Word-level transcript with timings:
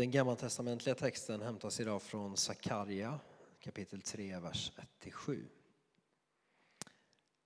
Den 0.00 0.10
gammaltestamentliga 0.10 0.94
texten 0.94 1.42
hämtas 1.42 1.80
idag 1.80 2.02
från 2.02 2.36
Sakarja 2.36 3.20
kapitel 3.60 4.02
3, 4.02 4.38
vers 4.38 4.72
1-7. 5.02 5.44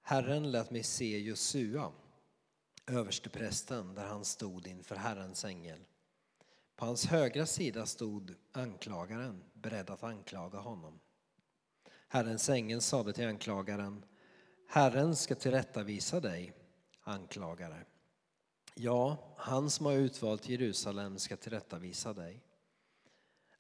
Herren 0.03 0.51
lät 0.51 0.71
mig 0.71 0.83
se 0.83 1.19
Josua, 1.19 1.93
översteprästen, 2.87 3.95
där 3.95 4.07
han 4.07 4.25
stod 4.25 4.67
inför 4.67 4.97
Herrens 4.97 5.45
ängel. 5.45 5.79
På 6.77 6.87
hans 6.87 7.07
högra 7.07 7.47
sida 7.47 7.87
stod 7.87 8.35
anklagaren, 8.53 9.45
beredd 9.53 9.91
att 9.91 10.03
anklaga 10.03 10.59
honom. 10.59 11.01
Herrens 12.09 12.49
ängel 12.49 12.81
sade 12.81 13.13
till 13.13 13.27
anklagaren, 13.27 14.05
Herren 14.69 15.17
ska 15.17 15.35
tillrättavisa 15.35 16.21
dig, 16.21 16.53
anklagare. 17.03 17.85
Ja, 18.77 19.19
han 19.37 19.71
som 19.71 19.87
har 19.87 19.93
utvalt 19.93 20.49
Jerusalem 20.49 21.19
ska 21.19 21.37
tillrättavisa 21.37 22.13
dig. 22.13 22.43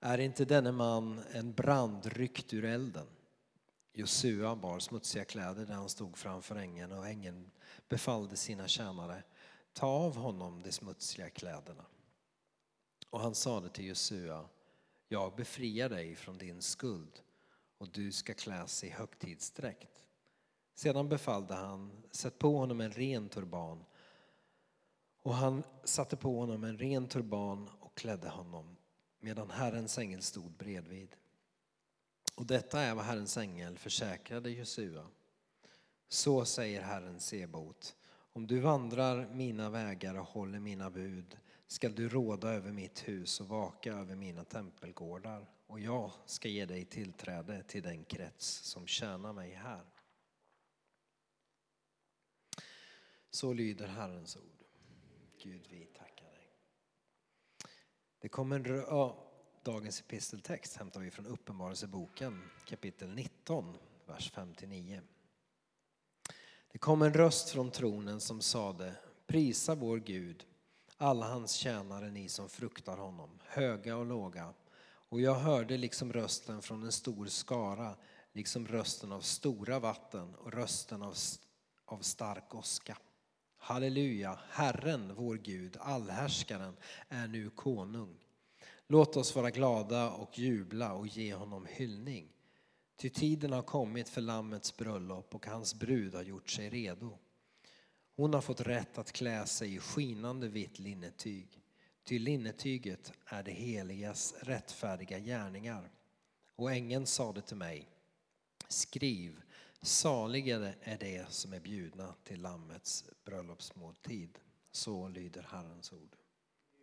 Är 0.00 0.18
inte 0.18 0.44
denne 0.44 0.72
man 0.72 1.20
en 1.32 1.52
brand 1.52 2.06
ryckt 2.06 2.54
ur 2.54 2.64
elden? 2.64 3.06
Josua 3.92 4.56
bar 4.56 4.78
smutsiga 4.78 5.24
kläder 5.24 5.66
där 5.66 5.74
han 5.74 5.88
stod 5.88 6.16
framför 6.16 6.56
ängeln 6.56 6.92
och 6.92 7.08
ängeln 7.08 7.50
befallde 7.88 8.36
sina 8.36 8.68
tjänare, 8.68 9.22
ta 9.72 9.86
av 9.86 10.16
honom 10.16 10.62
de 10.62 10.72
smutsiga 10.72 11.30
kläderna. 11.30 11.84
Och 13.10 13.20
han 13.20 13.34
sade 13.34 13.68
till 13.68 13.86
Josua, 13.86 14.48
jag 15.08 15.36
befriar 15.36 15.88
dig 15.88 16.14
från 16.14 16.38
din 16.38 16.62
skuld 16.62 17.20
och 17.78 17.88
du 17.88 18.12
ska 18.12 18.34
kläs 18.34 18.84
i 18.84 18.88
högtidsdräkt. 18.88 20.06
Sedan 20.74 21.08
befallde 21.08 21.54
han, 21.54 22.02
sätt 22.10 22.38
på 22.38 22.56
honom 22.56 22.80
en 22.80 22.92
ren 22.92 23.28
turban 23.28 23.84
och 25.24 25.34
han 25.34 25.62
satte 25.84 26.16
på 26.16 26.40
honom 26.40 26.64
en 26.64 26.78
ren 26.78 27.08
turban 27.08 27.70
och 27.80 27.94
klädde 27.94 28.28
honom 28.28 28.76
medan 29.20 29.50
Herrens 29.50 29.98
ängel 29.98 30.22
stod 30.22 30.52
bredvid. 30.52 31.16
Och 32.34 32.46
detta 32.46 32.80
är 32.80 32.94
vad 32.94 33.04
Herrens 33.04 33.36
ängel 33.36 33.78
försäkrade 33.78 34.50
Josua. 34.50 35.06
Så 36.08 36.44
säger 36.44 36.82
Herren 36.82 37.20
Sebot, 37.20 37.96
om 38.32 38.46
du 38.46 38.60
vandrar 38.60 39.28
mina 39.28 39.70
vägar 39.70 40.14
och 40.14 40.26
håller 40.26 40.60
mina 40.60 40.90
bud 40.90 41.36
skall 41.66 41.94
du 41.94 42.08
råda 42.08 42.52
över 42.52 42.72
mitt 42.72 43.08
hus 43.08 43.40
och 43.40 43.48
vaka 43.48 43.92
över 43.92 44.16
mina 44.16 44.44
tempelgårdar 44.44 45.50
och 45.66 45.80
jag 45.80 46.10
ska 46.26 46.48
ge 46.48 46.66
dig 46.66 46.84
tillträde 46.84 47.62
till 47.62 47.82
den 47.82 48.04
krets 48.04 48.46
som 48.46 48.86
tjänar 48.86 49.32
mig 49.32 49.54
här. 49.54 49.84
Så 53.30 53.52
lyder 53.52 53.86
Herrens 53.86 54.36
ord. 54.36 54.53
Gud, 55.44 55.66
vi 55.70 55.84
tackar 55.84 56.30
dig. 56.32 56.48
Det 58.18 58.28
kommer, 58.28 58.84
ja, 58.88 59.16
dagens 59.62 60.00
episteltext 60.00 60.76
hämtar 60.76 61.00
vi 61.00 61.10
från 61.10 61.26
Uppenbarelseboken 61.26 62.42
kapitel 62.64 63.14
19, 63.14 63.76
vers 64.06 64.32
5-9. 64.32 65.00
Det 66.72 66.78
kom 66.78 67.02
en 67.02 67.14
röst 67.14 67.50
från 67.50 67.70
tronen 67.70 68.20
som 68.20 68.40
sade 68.40 68.96
Prisa 69.26 69.74
vår 69.74 69.98
Gud, 69.98 70.46
alla 70.96 71.26
hans 71.26 71.52
tjänare, 71.52 72.10
ni 72.10 72.28
som 72.28 72.48
fruktar 72.48 72.96
honom, 72.96 73.38
höga 73.44 73.96
och 73.96 74.06
låga. 74.06 74.54
Och 74.84 75.20
jag 75.20 75.34
hörde 75.34 75.76
liksom 75.76 76.12
rösten 76.12 76.62
från 76.62 76.82
en 76.82 76.92
stor 76.92 77.26
skara, 77.26 77.96
liksom 78.32 78.66
rösten 78.66 79.12
av 79.12 79.20
stora 79.20 79.78
vatten 79.78 80.34
och 80.34 80.52
rösten 80.52 81.02
av, 81.02 81.14
av 81.84 81.98
stark 81.98 82.54
åska. 82.54 82.98
Halleluja, 83.66 84.38
Herren, 84.50 85.14
vår 85.14 85.36
Gud, 85.36 85.76
allhärskaren, 85.80 86.76
är 87.08 87.28
nu 87.28 87.50
konung. 87.50 88.16
Låt 88.86 89.16
oss 89.16 89.36
vara 89.36 89.50
glada 89.50 90.10
och 90.10 90.38
jubla 90.38 90.92
och 90.92 91.06
ge 91.06 91.34
honom 91.34 91.66
hyllning. 91.70 92.28
Ty 92.96 93.10
tiden 93.10 93.52
har 93.52 93.62
kommit 93.62 94.08
för 94.08 94.20
Lammets 94.20 94.76
bröllop 94.76 95.34
och 95.34 95.46
hans 95.46 95.74
brud 95.74 96.14
har 96.14 96.22
gjort 96.22 96.50
sig 96.50 96.70
redo. 96.70 97.18
Hon 98.16 98.34
har 98.34 98.40
fått 98.40 98.60
rätt 98.60 98.98
att 98.98 99.12
klä 99.12 99.46
sig 99.46 99.74
i 99.74 99.78
skinande 99.78 100.48
vitt 100.48 100.78
linnetyg. 100.78 101.60
Ty 102.04 102.18
linnetyget 102.18 103.12
är 103.26 103.42
det 103.42 103.52
heligas 103.52 104.34
rättfärdiga 104.40 105.18
gärningar. 105.18 105.90
Och 106.56 106.72
ängeln 106.72 107.06
sade 107.06 107.40
till 107.40 107.56
mig, 107.56 107.88
skriv, 108.68 109.43
saligare 109.84 110.74
är 110.80 110.98
det 110.98 111.32
som 111.32 111.52
är 111.52 111.60
bjudna 111.60 112.14
till 112.24 112.42
Lammets 112.42 113.04
bröllopsmåltid. 113.24 114.38
Så 114.70 115.08
lyder 115.08 115.42
Herrens 115.42 115.92
ord. 115.92 116.16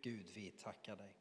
Gud, 0.02 0.26
vi 0.34 0.52
tackar 0.52 0.96
dig. 0.96 1.16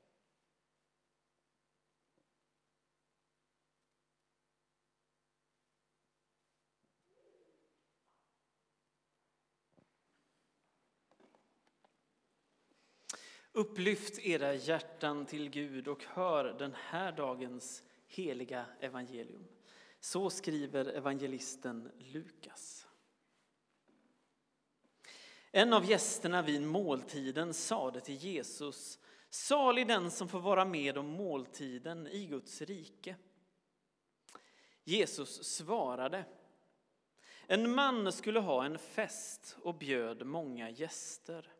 Upplyft 13.52 14.18
era 14.18 14.54
hjärtan 14.54 15.26
till 15.26 15.50
Gud 15.50 15.88
och 15.88 16.04
hör 16.04 16.44
den 16.44 16.74
här 16.74 17.12
dagens 17.12 17.82
heliga 18.06 18.66
evangelium. 18.80 19.59
Så 20.00 20.30
skriver 20.30 20.84
evangelisten 20.84 21.90
Lukas. 21.98 22.86
En 25.50 25.72
av 25.72 25.90
gästerna 25.90 26.42
vid 26.42 26.62
måltiden 26.62 27.54
sade 27.54 28.00
till 28.00 28.14
Jesus 28.14 28.98
Salig 29.30 29.86
den 29.86 30.10
som 30.10 30.28
får 30.28 30.40
vara 30.40 30.64
med 30.64 30.98
om 30.98 31.06
måltiden 31.06 32.06
i 32.06 32.26
Guds 32.26 32.62
rike. 32.62 33.16
Jesus 34.84 35.44
svarade 35.44 36.24
En 37.46 37.74
man 37.74 38.12
skulle 38.12 38.40
ha 38.40 38.64
en 38.64 38.78
fest 38.78 39.56
och 39.62 39.74
bjöd 39.74 40.26
många 40.26 40.70
gäster. 40.70 41.52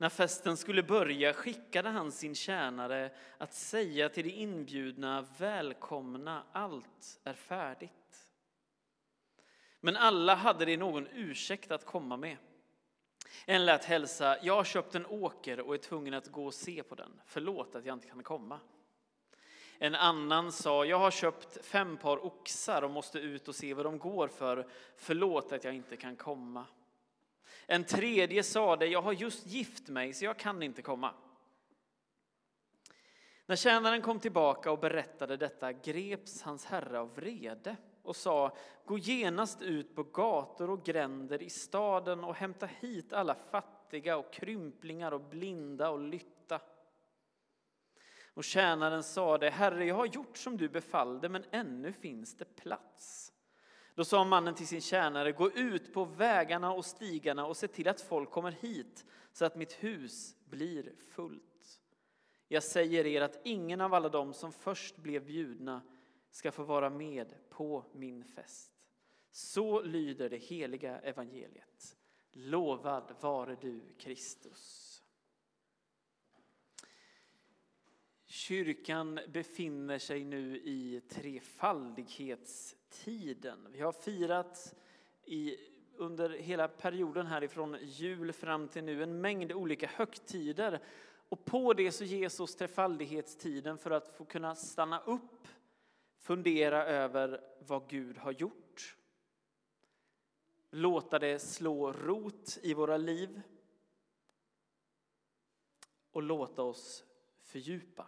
När 0.00 0.08
festen 0.08 0.56
skulle 0.56 0.82
börja 0.82 1.32
skickade 1.32 1.88
han 1.88 2.12
sin 2.12 2.34
tjänare 2.34 3.10
att 3.38 3.54
säga 3.54 4.08
till 4.08 4.24
de 4.24 4.30
inbjudna 4.30 5.26
välkomna, 5.38 6.42
allt 6.52 7.20
är 7.24 7.32
färdigt. 7.32 8.32
Men 9.80 9.96
alla 9.96 10.34
hade 10.34 10.64
de 10.64 10.76
någon 10.76 11.06
ursäkt 11.06 11.70
att 11.70 11.84
komma 11.84 12.16
med. 12.16 12.36
En 13.46 13.66
lät 13.66 13.84
hälsa, 13.84 14.36
jag 14.42 14.54
har 14.54 14.64
köpt 14.64 14.94
en 14.94 15.06
åker 15.06 15.60
och 15.60 15.74
är 15.74 15.78
tvungen 15.78 16.14
att 16.14 16.28
gå 16.28 16.46
och 16.46 16.54
se 16.54 16.82
på 16.82 16.94
den. 16.94 17.20
Förlåt 17.26 17.74
att 17.74 17.84
jag 17.84 17.96
inte 17.96 18.08
kan 18.08 18.22
komma. 18.22 18.60
En 19.78 19.94
annan 19.94 20.52
sa, 20.52 20.84
jag 20.84 20.98
har 20.98 21.10
köpt 21.10 21.66
fem 21.66 21.96
par 21.96 22.24
oxar 22.24 22.82
och 22.82 22.90
måste 22.90 23.18
ut 23.18 23.48
och 23.48 23.54
se 23.54 23.74
vad 23.74 23.86
de 23.86 23.98
går 23.98 24.28
för. 24.28 24.68
Förlåt 24.96 25.52
att 25.52 25.64
jag 25.64 25.74
inte 25.74 25.96
kan 25.96 26.16
komma. 26.16 26.66
En 27.70 27.84
tredje 27.84 28.42
sade, 28.42 28.86
jag 28.86 29.02
har 29.02 29.12
just 29.12 29.46
gift 29.46 29.88
mig 29.88 30.12
så 30.12 30.24
jag 30.24 30.36
kan 30.36 30.62
inte 30.62 30.82
komma. 30.82 31.14
När 33.46 33.56
tjänaren 33.56 34.02
kom 34.02 34.20
tillbaka 34.20 34.70
och 34.70 34.78
berättade 34.78 35.36
detta 35.36 35.72
greps 35.72 36.42
hans 36.42 36.64
herre 36.64 37.00
av 37.00 37.14
vrede 37.14 37.76
och 38.02 38.16
sa, 38.16 38.56
gå 38.84 38.98
genast 38.98 39.62
ut 39.62 39.94
på 39.94 40.02
gator 40.02 40.70
och 40.70 40.84
gränder 40.84 41.42
i 41.42 41.50
staden 41.50 42.24
och 42.24 42.34
hämta 42.34 42.66
hit 42.66 43.12
alla 43.12 43.34
fattiga 43.34 44.16
och 44.16 44.32
krymplingar 44.32 45.12
och 45.12 45.20
blinda 45.20 45.90
och 45.90 46.00
lytta. 46.00 46.60
Och 48.34 48.44
tjänaren 48.44 49.02
sade, 49.02 49.50
herre, 49.50 49.84
jag 49.84 49.94
har 49.94 50.06
gjort 50.06 50.36
som 50.36 50.56
du 50.56 50.68
befallde, 50.68 51.28
men 51.28 51.44
ännu 51.50 51.92
finns 51.92 52.36
det 52.36 52.56
plats. 52.56 53.27
Då 53.98 54.04
sa 54.04 54.24
mannen 54.24 54.54
till 54.54 54.66
sin 54.66 54.80
tjänare, 54.80 55.32
gå 55.32 55.50
ut 55.50 55.92
på 55.92 56.04
vägarna 56.04 56.72
och 56.72 56.84
stigarna 56.84 57.46
och 57.46 57.56
se 57.56 57.68
till 57.68 57.88
att 57.88 58.00
folk 58.00 58.30
kommer 58.30 58.52
hit 58.52 59.06
så 59.32 59.44
att 59.44 59.56
mitt 59.56 59.72
hus 59.72 60.36
blir 60.44 60.92
fullt. 60.98 61.80
Jag 62.48 62.62
säger 62.62 63.06
er 63.06 63.20
att 63.20 63.40
ingen 63.44 63.80
av 63.80 63.94
alla 63.94 64.08
dem 64.08 64.34
som 64.34 64.52
först 64.52 64.96
blev 64.96 65.24
bjudna 65.24 65.82
ska 66.30 66.52
få 66.52 66.62
vara 66.62 66.90
med 66.90 67.34
på 67.50 67.84
min 67.92 68.24
fest. 68.24 68.72
Så 69.30 69.82
lyder 69.82 70.30
det 70.30 70.36
heliga 70.36 71.00
evangeliet. 71.00 71.96
Lovad 72.32 73.14
vare 73.20 73.56
du, 73.60 73.80
Kristus. 73.98 74.94
Kyrkan 78.26 79.20
befinner 79.28 79.98
sig 79.98 80.24
nu 80.24 80.56
i 80.58 81.00
trefaldighets 81.08 82.77
tiden. 82.90 83.68
Vi 83.72 83.80
har 83.80 83.92
firat 83.92 84.74
i, 85.24 85.56
under 85.96 86.30
hela 86.30 86.68
perioden 86.68 87.26
härifrån 87.26 87.76
jul 87.82 88.32
fram 88.32 88.68
till 88.68 88.84
nu 88.84 89.02
en 89.02 89.20
mängd 89.20 89.52
olika 89.52 89.86
högtider. 89.86 90.82
Och 91.28 91.44
på 91.44 91.72
det 91.72 91.92
så 91.92 92.04
ges 92.04 92.40
oss 92.40 92.56
trefaldighetstiden 92.56 93.78
för 93.78 93.90
att 93.90 94.16
få 94.16 94.24
kunna 94.24 94.54
stanna 94.54 95.00
upp, 95.00 95.48
fundera 96.18 96.84
över 96.84 97.40
vad 97.58 97.88
Gud 97.88 98.18
har 98.18 98.32
gjort. 98.32 98.96
Låta 100.70 101.18
det 101.18 101.38
slå 101.38 101.92
rot 101.92 102.58
i 102.62 102.74
våra 102.74 102.96
liv 102.96 103.42
och 106.10 106.22
låta 106.22 106.62
oss 106.62 107.04
fördjupa 107.42 108.06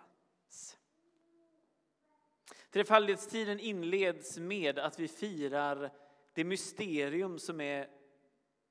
Trefaldighetstiden 2.71 3.61
inleds 3.61 4.39
med 4.39 4.79
att 4.79 4.99
vi 4.99 5.09
firar 5.09 5.91
det 6.33 6.45
mysterium 6.45 7.39
som 7.39 7.61
är 7.61 7.91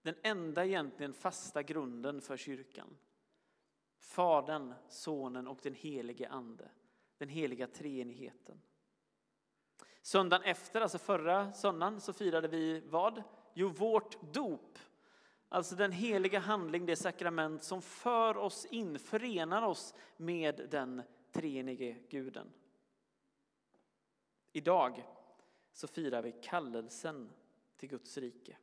den 0.02 0.16
enda 0.24 0.66
egentligen 0.66 1.14
fasta 1.14 1.64
grunden 1.64 2.22
för 2.22 2.38
kyrkan. 2.38 2.98
Fadern, 3.98 4.74
Sonen 4.90 5.48
och 5.48 5.60
den 5.64 5.74
helige 5.74 6.30
Ande, 6.30 6.70
den 7.18 7.30
heliga 7.30 7.68
treenigheten. 7.68 8.62
Söndagen 10.02 10.44
efter, 10.44 10.82
alltså 10.82 10.98
förra 10.98 11.54
söndagen, 11.54 12.02
så 12.02 12.14
firade 12.14 12.48
vi 12.48 12.80
vad? 12.80 13.24
Jo, 13.54 13.68
vårt 13.68 14.34
dop. 14.34 14.80
Alltså 15.50 15.76
den 15.76 15.92
heliga 15.92 16.40
handling, 16.40 16.86
det 16.86 16.96
sakrament 16.96 17.64
som 17.64 17.82
för 17.82 18.38
oss 18.38 18.66
in, 18.66 19.00
förenar 19.00 19.62
oss 19.62 19.94
med 20.18 20.68
den 20.72 21.02
treenige 21.32 21.98
guden. 22.10 22.52
Idag 24.52 25.06
så 25.72 25.88
firar 25.88 26.22
vi 26.22 26.32
kallelsen 26.32 27.32
till 27.78 27.90
Guds 27.90 28.18
rike. 28.18 28.58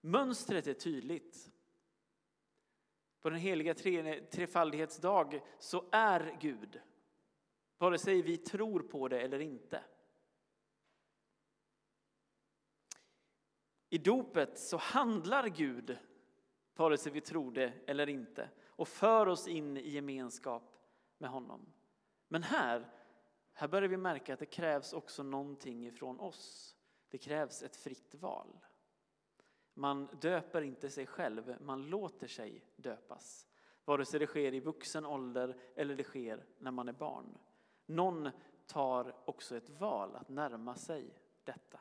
Mönstret 0.00 0.66
är 0.66 0.74
tydligt. 0.74 1.50
På 3.20 3.30
den 3.30 3.38
heliga 3.38 3.74
trefaldighetsdag 4.30 5.40
så 5.58 5.84
är 5.92 6.36
Gud, 6.40 6.80
vare 7.78 7.98
sig 7.98 8.22
vi 8.22 8.36
tror 8.36 8.80
på 8.80 9.08
det 9.08 9.20
eller 9.20 9.40
inte. 9.40 9.84
I 13.90 13.98
dopet 13.98 14.58
så 14.58 14.76
handlar 14.76 15.48
Gud, 15.48 15.98
vare 16.74 16.98
sig 16.98 17.12
vi 17.12 17.20
tror 17.20 17.52
det 17.52 17.72
eller 17.86 18.08
inte, 18.08 18.50
och 18.64 18.88
för 18.88 19.26
oss 19.26 19.48
in 19.48 19.76
i 19.76 19.90
gemenskap 19.90 20.72
med 21.18 21.30
honom. 21.30 21.72
Men 22.28 22.42
här, 22.42 22.90
här 23.60 23.68
börjar 23.68 23.88
vi 23.88 23.96
märka 23.96 24.32
att 24.32 24.38
det 24.38 24.46
krävs 24.46 24.92
också 24.92 25.22
någonting 25.22 25.86
ifrån 25.86 26.20
oss. 26.20 26.76
Det 27.08 27.18
krävs 27.18 27.62
ett 27.62 27.76
fritt 27.76 28.14
val. 28.14 28.58
Man 29.74 30.08
döper 30.20 30.62
inte 30.62 30.90
sig 30.90 31.06
själv, 31.06 31.56
man 31.60 31.82
låter 31.82 32.26
sig 32.26 32.64
döpas. 32.76 33.46
Vare 33.84 34.04
sig 34.04 34.20
det 34.20 34.26
sker 34.26 34.54
i 34.54 34.60
vuxen 34.60 35.06
ålder 35.06 35.60
eller 35.74 35.96
det 35.96 36.04
sker 36.04 36.44
när 36.58 36.70
man 36.70 36.88
är 36.88 36.92
barn. 36.92 37.38
Någon 37.86 38.30
tar 38.66 39.16
också 39.24 39.56
ett 39.56 39.70
val 39.70 40.16
att 40.16 40.28
närma 40.28 40.76
sig 40.76 41.18
detta. 41.44 41.80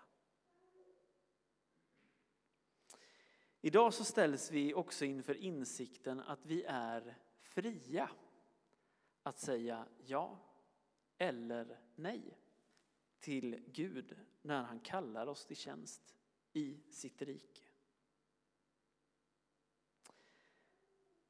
Idag 3.62 3.94
så 3.94 4.04
ställs 4.04 4.52
vi 4.52 4.74
också 4.74 5.06
inför 5.06 5.36
insikten 5.36 6.20
att 6.20 6.46
vi 6.46 6.64
är 6.64 7.18
fria 7.40 8.10
att 9.24 9.40
säga 9.40 9.86
ja 9.98 10.49
eller 11.20 11.80
nej 11.96 12.38
till 13.20 13.64
Gud 13.68 14.18
när 14.42 14.64
han 14.64 14.80
kallar 14.80 15.28
oss 15.28 15.46
till 15.46 15.58
tjänst 15.58 16.16
i 16.54 16.80
sitt 16.92 17.22
rike. 17.22 17.64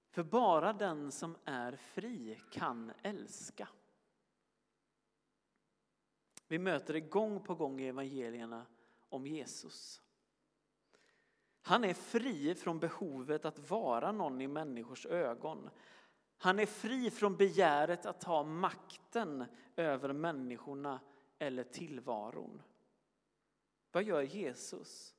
För 0.09 0.24
bara 0.24 0.74
den 0.74 1.12
som 1.12 1.38
är 1.45 1.75
fri 1.75 2.41
kan 2.51 2.91
älska. 3.01 3.68
Vi 6.47 6.59
möter 6.59 6.94
det 6.94 7.00
gång 7.00 7.44
på 7.44 7.56
gång 7.56 7.81
i 7.81 7.88
evangelierna 7.88 8.65
om 9.09 9.27
Jesus. 9.27 10.01
Han 11.62 11.83
är 11.83 11.94
fri 11.94 12.56
från 12.56 12.80
behovet 12.80 13.45
att 13.45 13.69
vara 13.69 14.12
någon 14.12 14.42
i 14.42 14.47
människors 14.47 15.06
ögon. 15.06 15.69
Han 16.41 16.59
är 16.59 16.65
fri 16.65 17.12
från 17.12 17.38
begäret 17.38 18.06
att 18.06 18.21
ta 18.21 18.44
makten 18.44 19.45
över 19.75 20.13
människorna 20.13 21.00
eller 21.39 21.63
tillvaron. 21.63 22.62
Vad 23.91 24.03
gör 24.03 24.21
Jesus? 24.21 25.15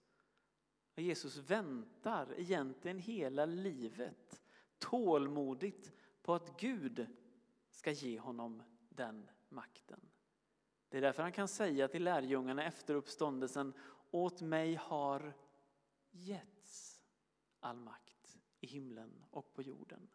Jesus 0.96 1.36
väntar 1.36 2.34
egentligen 2.36 2.98
hela 2.98 3.46
livet 3.46 4.42
tålmodigt 4.78 5.92
på 6.22 6.34
att 6.34 6.60
Gud 6.60 7.06
ska 7.70 7.90
ge 7.90 8.18
honom 8.18 8.62
den 8.88 9.30
makten. 9.48 10.00
Det 10.88 10.96
är 10.96 11.02
därför 11.02 11.22
han 11.22 11.32
kan 11.32 11.48
säga 11.48 11.88
till 11.88 12.04
lärjungarna 12.04 12.64
efter 12.64 12.94
uppståndelsen 12.94 13.72
åt 14.10 14.40
mig 14.40 14.74
har 14.74 15.34
getts 16.10 17.02
all 17.60 17.76
makt 17.76 18.38
i 18.60 18.66
himlen 18.66 19.24
och 19.30 19.54
på 19.54 19.62
jorden. 19.62 20.08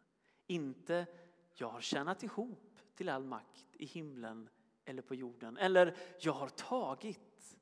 Inte 0.46 1.06
jag 1.54 1.68
har 1.68 1.80
tjänat 1.80 2.22
ihop 2.22 2.78
till 2.94 3.08
all 3.08 3.24
makt 3.24 3.66
i 3.72 3.84
himlen 3.84 4.48
eller 4.84 5.02
på 5.02 5.14
jorden. 5.14 5.56
Eller 5.56 5.96
jag 6.20 6.32
har 6.32 6.48
tagit. 6.48 7.56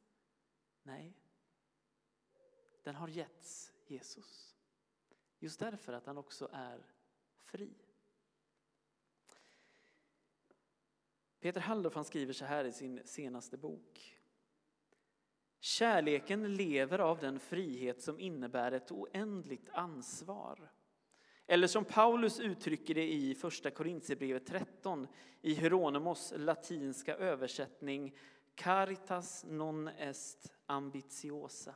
Nej, 0.82 1.14
den 2.82 2.94
har 2.94 3.08
getts 3.08 3.72
Jesus. 3.86 4.56
Just 5.38 5.60
därför 5.60 5.92
att 5.92 6.06
han 6.06 6.18
också 6.18 6.48
är 6.52 6.86
fri. 7.42 7.74
Peter 11.40 11.60
Halldorf 11.60 11.94
han 11.94 12.04
skriver 12.04 12.32
så 12.32 12.44
här 12.44 12.64
i 12.64 12.72
sin 12.72 13.00
senaste 13.04 13.56
bok. 13.56 14.20
Kärleken 15.60 16.54
lever 16.54 16.98
av 16.98 17.18
den 17.18 17.40
frihet 17.40 18.02
som 18.02 18.20
innebär 18.20 18.72
ett 18.72 18.92
oändligt 18.92 19.68
ansvar. 19.68 20.70
Eller 21.46 21.66
som 21.66 21.84
Paulus 21.84 22.40
uttrycker 22.40 22.94
det 22.94 23.12
i 23.12 23.34
Första 23.34 23.70
Korintierbrevet 23.70 24.46
13 24.46 25.06
i 25.42 25.54
Hieronymus 25.54 26.32
latinska 26.36 27.16
översättning 27.16 28.16
Caritas 28.54 29.44
non 29.48 29.88
est 29.88 30.52
ambitiosa. 30.66 31.74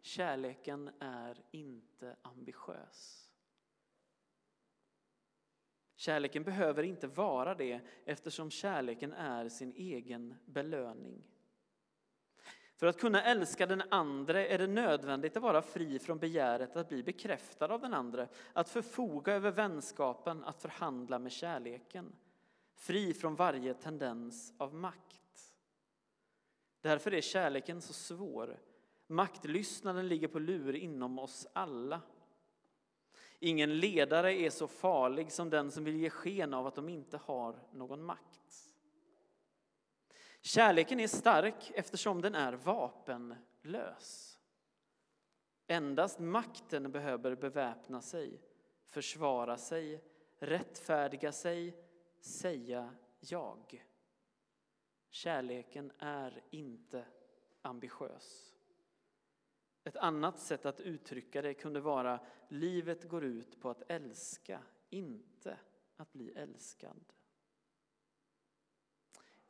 Kärleken 0.00 0.90
är 0.98 1.42
inte 1.50 2.16
ambitiös. 2.22 3.30
Kärleken 5.96 6.42
behöver 6.42 6.82
inte 6.82 7.06
vara 7.06 7.54
det 7.54 7.80
eftersom 8.04 8.50
kärleken 8.50 9.12
är 9.12 9.48
sin 9.48 9.72
egen 9.72 10.34
belöning. 10.44 11.29
För 12.80 12.86
att 12.86 13.00
kunna 13.00 13.22
älska 13.22 13.66
den 13.66 13.82
andra 13.88 14.46
är 14.46 14.58
det 14.58 14.66
nödvändigt 14.66 15.36
att 15.36 15.42
vara 15.42 15.62
fri 15.62 15.98
från 15.98 16.18
begäret 16.18 16.76
att 16.76 16.88
bli 16.88 17.02
bekräftad 17.02 17.66
av 17.66 17.80
den 17.80 17.94
andra, 17.94 18.28
att 18.52 18.68
förfoga 18.68 19.32
över 19.32 19.50
vänskapen, 19.50 20.44
att 20.44 20.62
förhandla 20.62 21.18
med 21.18 21.32
kärleken. 21.32 22.12
Fri 22.74 23.14
från 23.14 23.34
varje 23.34 23.74
tendens 23.74 24.54
av 24.58 24.74
makt. 24.74 25.54
Därför 26.80 27.14
är 27.14 27.20
kärleken 27.20 27.82
så 27.82 27.92
svår. 27.92 28.58
Maktlystnaden 29.06 30.08
ligger 30.08 30.28
på 30.28 30.38
lur 30.38 30.76
inom 30.76 31.18
oss 31.18 31.46
alla. 31.52 32.00
Ingen 33.38 33.78
ledare 33.78 34.34
är 34.34 34.50
så 34.50 34.66
farlig 34.68 35.32
som 35.32 35.50
den 35.50 35.70
som 35.70 35.84
vill 35.84 35.96
ge 35.96 36.10
sken 36.10 36.54
av 36.54 36.66
att 36.66 36.74
de 36.74 36.88
inte 36.88 37.16
har 37.16 37.60
någon 37.72 38.02
makt. 38.02 38.39
Kärleken 40.40 41.00
är 41.00 41.06
stark 41.06 41.70
eftersom 41.74 42.20
den 42.20 42.34
är 42.34 42.52
vapenlös. 42.52 44.38
Endast 45.66 46.18
makten 46.18 46.92
behöver 46.92 47.34
beväpna 47.34 48.02
sig, 48.02 48.40
försvara 48.86 49.56
sig, 49.56 50.04
rättfärdiga 50.38 51.32
sig, 51.32 51.76
säga 52.20 52.94
jag. 53.20 53.86
Kärleken 55.10 55.92
är 55.98 56.42
inte 56.50 57.04
ambitiös. 57.62 58.54
Ett 59.84 59.96
annat 59.96 60.38
sätt 60.38 60.66
att 60.66 60.80
uttrycka 60.80 61.42
det 61.42 61.54
kunde 61.54 61.80
vara 61.80 62.20
livet 62.48 63.08
går 63.08 63.24
ut 63.24 63.60
på 63.60 63.70
att 63.70 63.82
älska, 63.90 64.62
inte 64.90 65.58
att 65.96 66.12
bli 66.12 66.32
älskad. 66.32 67.12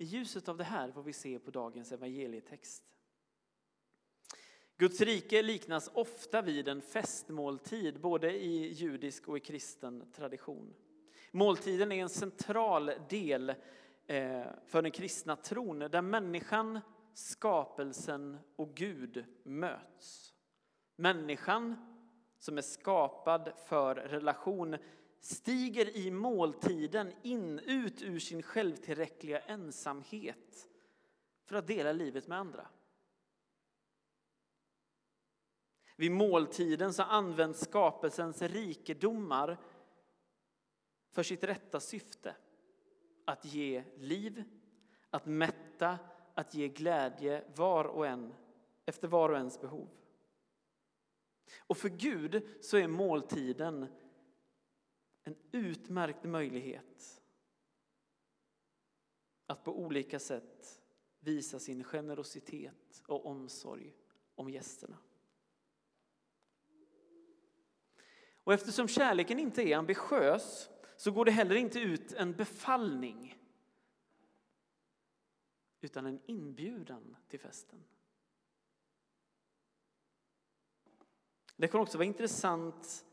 I 0.00 0.04
ljuset 0.04 0.48
av 0.48 0.56
det 0.56 0.64
här 0.64 0.90
får 0.90 1.02
vi 1.02 1.12
se 1.12 1.38
på 1.38 1.50
dagens 1.50 1.92
evangelietext. 1.92 2.84
Guds 4.76 5.00
rike 5.00 5.42
liknas 5.42 5.90
ofta 5.94 6.42
vid 6.42 6.68
en 6.68 6.82
festmåltid, 6.82 8.00
både 8.00 8.32
i 8.32 8.72
judisk 8.72 9.28
och 9.28 9.36
i 9.36 9.40
kristen 9.40 10.12
tradition. 10.12 10.74
Måltiden 11.30 11.92
är 11.92 12.02
en 12.02 12.08
central 12.08 12.92
del 13.08 13.50
eh, 14.06 14.46
för 14.66 14.82
den 14.82 14.90
kristna 14.90 15.36
tron, 15.36 15.78
där 15.78 16.02
människan, 16.02 16.80
skapelsen 17.14 18.38
och 18.56 18.74
Gud 18.74 19.24
möts. 19.42 20.34
Människan, 20.96 21.76
som 22.38 22.58
är 22.58 22.62
skapad 22.62 23.52
för 23.68 23.94
relation, 23.94 24.76
stiger 25.20 25.96
i 25.96 26.10
måltiden 26.10 27.12
in, 27.22 27.58
ut 27.58 28.02
ur 28.02 28.18
sin 28.18 28.42
självtillräckliga 28.42 29.40
ensamhet 29.40 30.68
för 31.44 31.56
att 31.56 31.66
dela 31.66 31.92
livet 31.92 32.26
med 32.26 32.38
andra. 32.38 32.68
Vid 35.96 36.12
måltiden 36.12 36.94
så 36.94 37.02
används 37.02 37.60
skapelsens 37.60 38.42
rikedomar 38.42 39.60
för 41.10 41.22
sitt 41.22 41.44
rätta 41.44 41.80
syfte. 41.80 42.36
Att 43.24 43.44
ge 43.44 43.84
liv, 43.96 44.44
att 45.10 45.26
mätta 45.26 45.70
mätta, 45.80 45.98
att 46.34 46.54
ge 46.54 46.68
glädje 46.68 47.44
var 47.56 47.84
och 47.84 48.06
en, 48.06 48.34
efter 48.86 49.08
var 49.08 49.28
och 49.28 49.36
ens 49.36 49.60
behov. 49.60 49.88
Och 51.66 51.76
för 51.76 51.88
Gud 51.88 52.48
så 52.60 52.76
är 52.76 52.88
måltiden 52.88 53.86
en 55.30 55.36
utmärkt 55.52 56.24
möjlighet 56.24 57.22
att 59.46 59.64
på 59.64 59.78
olika 59.78 60.18
sätt 60.18 60.82
visa 61.20 61.58
sin 61.58 61.84
generositet 61.84 63.02
och 63.06 63.26
omsorg 63.26 63.94
om 64.34 64.50
gästerna. 64.50 64.98
Och 68.44 68.52
eftersom 68.52 68.88
kärleken 68.88 69.38
inte 69.38 69.62
är 69.62 69.76
ambitiös 69.76 70.70
så 70.96 71.10
går 71.10 71.24
det 71.24 71.30
heller 71.30 71.54
inte 71.54 71.80
ut 71.80 72.12
en 72.12 72.32
befallning 72.32 73.38
utan 75.80 76.06
en 76.06 76.20
inbjudan 76.26 77.16
till 77.28 77.40
festen. 77.40 77.84
Det 81.56 81.68
kan 81.68 81.80
också 81.80 81.98
vara 81.98 82.06
intressant 82.06 83.06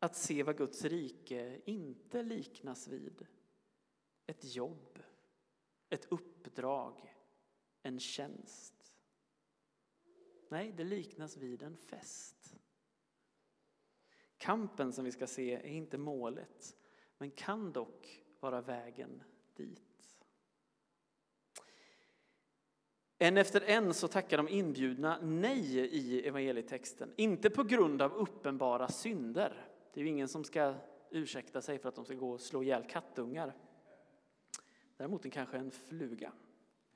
att 0.00 0.16
se 0.16 0.42
vad 0.42 0.56
Guds 0.56 0.84
rike 0.84 1.60
inte 1.64 2.22
liknas 2.22 2.88
vid. 2.88 3.26
Ett 4.26 4.54
jobb, 4.54 4.98
ett 5.88 6.06
uppdrag, 6.12 7.14
en 7.82 8.00
tjänst. 8.00 8.92
Nej, 10.48 10.72
det 10.76 10.84
liknas 10.84 11.36
vid 11.36 11.62
en 11.62 11.76
fest. 11.76 12.56
Kampen 14.36 14.92
som 14.92 15.04
vi 15.04 15.12
ska 15.12 15.26
se 15.26 15.54
är 15.54 15.66
inte 15.66 15.98
målet, 15.98 16.76
men 17.18 17.30
kan 17.30 17.72
dock 17.72 18.24
vara 18.40 18.60
vägen 18.60 19.22
dit. 19.54 19.80
En 23.18 23.36
efter 23.36 23.60
en 23.60 23.94
så 23.94 24.08
tackar 24.08 24.36
de 24.36 24.48
inbjudna 24.48 25.20
nej 25.22 25.78
i 25.78 26.26
evangelietexten. 26.26 27.12
Inte 27.16 27.50
på 27.50 27.62
grund 27.62 28.02
av 28.02 28.12
uppenbara 28.12 28.88
synder. 28.88 29.69
Det 29.92 30.00
är 30.00 30.04
ju 30.04 30.10
ingen 30.10 30.28
som 30.28 30.44
ska 30.44 30.74
ursäkta 31.10 31.62
sig 31.62 31.78
för 31.78 31.88
att 31.88 31.94
de 31.94 32.04
ska 32.04 32.14
gå 32.14 32.30
och 32.30 32.40
slå 32.40 32.62
ihjäl 32.62 32.84
kattungar. 32.88 33.52
Däremot 34.96 35.32
kanske 35.32 35.58
en 35.58 35.70
fluga 35.70 36.32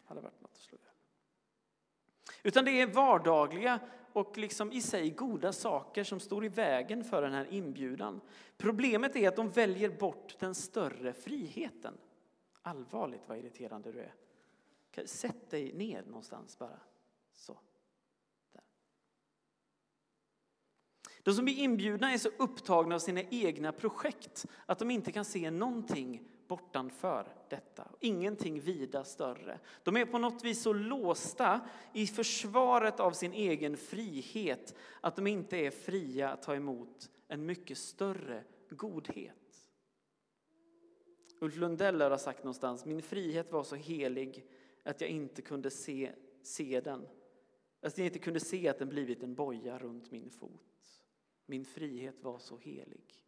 hade 0.04 0.20
varit 0.20 0.40
något 0.40 0.50
att 0.50 0.58
slå 0.58 0.78
ihjäl. 0.78 0.90
Utan 2.42 2.64
det 2.64 2.80
är 2.80 2.86
vardagliga 2.86 3.80
och 4.12 4.38
liksom 4.38 4.72
i 4.72 4.80
sig 4.80 5.10
goda 5.10 5.52
saker 5.52 6.04
som 6.04 6.20
står 6.20 6.44
i 6.44 6.48
vägen 6.48 7.04
för 7.04 7.22
den 7.22 7.32
här 7.32 7.46
inbjudan. 7.52 8.20
Problemet 8.56 9.16
är 9.16 9.28
att 9.28 9.36
de 9.36 9.50
väljer 9.50 9.88
bort 9.88 10.36
den 10.38 10.54
större 10.54 11.12
friheten. 11.12 11.94
Allvarligt 12.62 13.28
vad 13.28 13.38
irriterande 13.38 13.92
du 13.92 14.00
är. 14.00 14.14
Sätt 15.06 15.50
dig 15.50 15.72
ner 15.72 16.02
någonstans 16.02 16.58
bara. 16.58 16.80
Så. 17.32 17.58
De 21.24 21.34
som 21.34 21.44
blir 21.44 21.58
inbjudna 21.58 22.12
är 22.12 22.18
så 22.18 22.28
upptagna 22.38 22.94
av 22.94 22.98
sina 22.98 23.22
egna 23.22 23.72
projekt 23.72 24.46
att 24.66 24.78
de 24.78 24.90
inte 24.90 25.12
kan 25.12 25.24
se 25.24 25.50
någonting 25.50 26.28
bortanför 26.48 27.28
detta. 27.48 27.88
Ingenting 28.00 28.60
vida 28.60 29.04
större. 29.04 29.58
De 29.82 29.96
är 29.96 30.06
på 30.06 30.18
något 30.18 30.44
vis 30.44 30.62
så 30.62 30.72
låsta 30.72 31.60
i 31.92 32.06
försvaret 32.06 33.00
av 33.00 33.12
sin 33.12 33.32
egen 33.32 33.76
frihet 33.76 34.74
att 35.00 35.16
de 35.16 35.26
inte 35.26 35.56
är 35.56 35.70
fria 35.70 36.30
att 36.30 36.42
ta 36.42 36.54
emot 36.54 37.10
en 37.28 37.46
mycket 37.46 37.78
större 37.78 38.44
godhet. 38.70 39.70
Ulf 41.40 41.56
Lundell 41.56 42.00
har 42.00 42.16
sagt 42.16 42.38
någonstans, 42.38 42.84
min 42.84 43.02
frihet 43.02 43.52
var 43.52 43.64
så 43.64 43.76
helig 43.76 44.46
att 44.82 45.00
jag 45.00 45.10
inte 45.10 45.42
kunde 45.42 45.70
se, 45.70 46.12
se 46.42 46.80
den. 46.80 47.06
Att 47.80 47.98
jag 47.98 48.06
inte 48.06 48.18
kunde 48.18 48.40
se 48.40 48.68
att 48.68 48.78
den 48.78 48.88
blivit 48.88 49.22
en 49.22 49.34
boja 49.34 49.78
runt 49.78 50.10
min 50.10 50.30
fot. 50.30 50.93
Min 51.46 51.64
frihet 51.64 52.22
var 52.22 52.38
så 52.38 52.56
helig. 52.56 53.24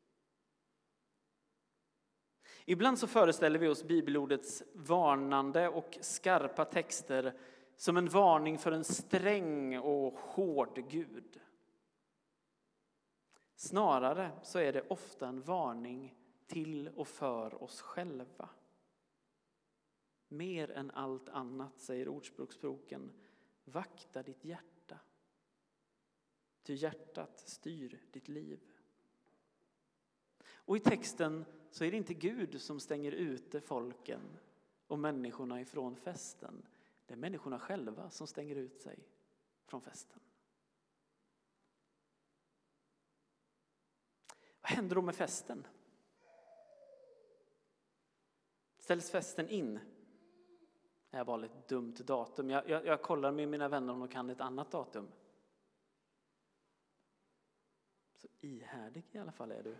Ibland 2.64 2.98
så 2.98 3.06
föreställer 3.06 3.58
vi 3.58 3.68
oss 3.68 3.84
bibelordets 3.84 4.62
varnande 4.74 5.68
och 5.68 5.98
skarpa 6.00 6.64
texter 6.64 7.38
som 7.76 7.96
en 7.96 8.08
varning 8.08 8.58
för 8.58 8.72
en 8.72 8.84
sträng 8.84 9.78
och 9.78 10.12
hård 10.12 10.84
Gud. 10.88 11.40
Snarare 13.54 14.30
så 14.42 14.58
är 14.58 14.72
det 14.72 14.86
ofta 14.88 15.28
en 15.28 15.42
varning 15.42 16.14
till 16.46 16.88
och 16.88 17.08
för 17.08 17.62
oss 17.62 17.80
själva. 17.80 18.48
Mer 20.28 20.70
än 20.70 20.90
allt 20.90 21.28
annat, 21.28 21.80
säger 21.80 22.08
Ordspråksboken, 22.08 23.12
vakta 23.64 24.22
ditt 24.22 24.44
hjärta. 24.44 24.75
Ty 26.66 26.74
hjärtat 26.74 27.38
styr 27.38 28.00
ditt 28.10 28.28
liv. 28.28 28.60
Och 30.54 30.76
i 30.76 30.80
texten 30.80 31.44
så 31.70 31.84
är 31.84 31.90
det 31.90 31.96
inte 31.96 32.14
Gud 32.14 32.60
som 32.60 32.80
stänger 32.80 33.12
ute 33.12 33.60
folken 33.60 34.38
och 34.86 34.98
människorna 34.98 35.60
ifrån 35.60 35.96
festen. 35.96 36.66
Det 37.06 37.14
är 37.14 37.18
människorna 37.18 37.58
själva 37.58 38.10
som 38.10 38.26
stänger 38.26 38.56
ut 38.56 38.80
sig 38.80 38.98
från 39.66 39.80
festen. 39.80 40.20
Vad 44.60 44.70
händer 44.70 44.94
då 44.94 45.02
med 45.02 45.14
festen? 45.14 45.66
Ställs 48.78 49.10
festen 49.10 49.48
in? 49.48 49.74
Det 51.10 51.16
här 51.16 51.24
var 51.24 51.42
ett 51.42 51.68
dumt 51.68 51.96
datum. 51.98 52.50
Jag, 52.50 52.68
jag, 52.68 52.86
jag 52.86 53.02
kollar 53.02 53.32
med 53.32 53.48
mina 53.48 53.68
vänner 53.68 53.92
om 53.92 54.00
de 54.00 54.08
kan 54.08 54.30
ett 54.30 54.40
annat 54.40 54.70
datum. 54.70 55.08
Så 58.26 58.46
ihärdig 58.46 59.04
i 59.12 59.18
alla 59.18 59.32
fall 59.32 59.52
är 59.52 59.62
du. 59.62 59.76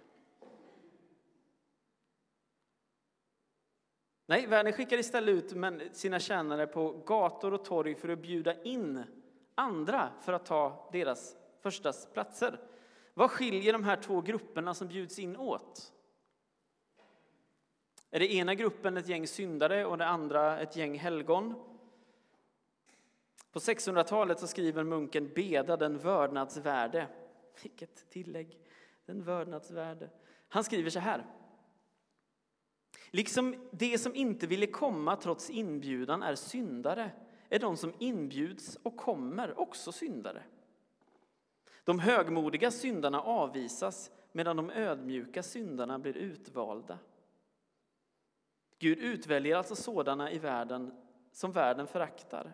Nej, 4.27 4.47
världen 4.47 4.73
skickar 4.73 4.99
istället 4.99 5.55
ut 5.55 5.97
sina 5.97 6.21
tjänare 6.21 6.67
på 6.67 6.93
gator 6.93 7.55
och 7.55 7.65
torg 7.65 7.95
för 7.95 8.09
att 8.09 8.19
bjuda 8.19 8.63
in 8.63 9.05
andra 9.55 10.13
för 10.21 10.33
att 10.33 10.47
ta 10.47 10.89
deras 10.93 11.37
första 11.61 11.93
platser. 11.93 12.61
Vad 13.15 13.31
skiljer 13.31 13.73
de 13.73 13.85
här 13.85 13.97
två 13.97 14.21
grupperna 14.21 14.75
som 14.75 14.89
bjuds 14.89 15.19
in 15.19 15.37
åt? 15.37 15.93
Är 18.11 18.19
det 18.19 18.35
ena 18.35 18.55
gruppen 18.55 18.97
ett 18.97 19.09
gäng 19.09 19.27
syndare 19.27 19.87
och 19.87 19.99
det 19.99 20.07
andra 20.07 20.61
ett 20.61 20.77
gäng 20.77 20.99
helgon? 20.99 21.55
På 23.53 23.59
600-talet 23.59 24.41
så 24.41 24.47
skriver 24.47 24.85
munken 24.85 25.33
Beda 25.35 25.77
den 25.77 25.99
vördnadsvärde. 25.99 27.09
Vilket 27.63 28.11
tillägg! 28.11 28.59
Den 29.07 29.23
vördnadsvärde. 29.23 30.11
Han 30.49 30.65
skriver 30.65 30.91
så 30.91 30.99
här. 30.99 31.27
Liksom 33.11 33.69
de 33.71 33.99
som 33.99 34.15
inte 34.15 34.47
ville 34.47 34.67
komma 34.67 35.17
trots 35.17 35.51
inbjudan 35.51 36.23
är 36.23 36.35
syndare 36.35 37.11
är 37.49 37.59
de 37.59 37.77
som 37.77 37.95
inbjuds 37.99 38.79
och 38.83 38.97
kommer 38.97 39.61
också 39.61 39.93
syndare. 39.93 40.43
De 41.85 41.99
högmodiga 41.99 42.71
syndarna 42.71 43.21
avvisas 43.21 44.11
medan 44.33 44.57
de 44.57 44.71
ödmjuka 44.71 45.43
syndarna 45.43 45.99
blir 45.99 46.17
utvalda. 46.17 46.99
Gud 48.79 48.99
utväljer 48.99 49.57
alltså 49.57 49.77
sådana 49.77 50.31
i 50.31 50.39
världen 50.39 50.95
som 51.33 51.53
världen 51.53 51.87
föraktar 51.87 52.53